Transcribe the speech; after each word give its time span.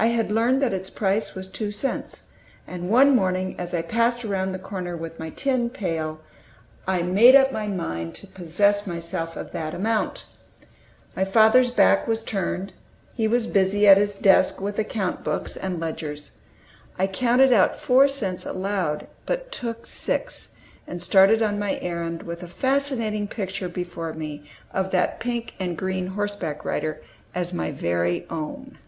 I 0.00 0.12
had 0.14 0.30
learned 0.30 0.62
that 0.62 0.72
its 0.72 0.90
price 0.90 1.34
was 1.34 1.48
two 1.48 1.72
cents; 1.72 2.28
and 2.68 2.88
one 2.88 3.16
morning 3.16 3.56
as 3.58 3.74
I 3.74 3.82
passed 3.82 4.24
around 4.24 4.52
the 4.52 4.58
counter 4.60 4.96
with 4.96 5.18
my 5.18 5.30
tin 5.30 5.70
pail 5.70 6.20
I 6.86 7.02
made 7.02 7.34
up 7.34 7.50
my 7.50 7.66
mind 7.66 8.14
to 8.14 8.28
possess 8.28 8.86
myself 8.86 9.36
of 9.36 9.50
that 9.50 9.74
amount. 9.74 10.24
My 11.16 11.24
father's 11.24 11.72
back 11.72 12.06
was 12.06 12.22
turned; 12.22 12.74
he 13.16 13.26
was 13.26 13.48
busy 13.48 13.88
at 13.88 13.96
his 13.96 14.14
desk 14.14 14.60
with 14.60 14.78
account 14.78 15.24
books 15.24 15.56
and 15.56 15.80
ledgers. 15.80 16.30
I 16.96 17.08
counted 17.08 17.52
out 17.52 17.74
four 17.74 18.06
cents 18.06 18.46
aloud, 18.46 19.08
but 19.26 19.50
took 19.50 19.84
six, 19.84 20.50
and 20.86 21.02
started 21.02 21.42
on 21.42 21.58
my 21.58 21.76
errand 21.80 22.22
with 22.22 22.44
a 22.44 22.48
fascinating 22.48 23.26
picture 23.26 23.68
before 23.68 24.12
me 24.12 24.48
of 24.72 24.92
that 24.92 25.18
pink 25.18 25.54
and 25.58 25.76
green 25.76 26.06
horseback 26.06 26.64
rider 26.64 27.02
as 27.34 27.52
my 27.52 27.72
very 27.72 28.26
own. 28.30 28.78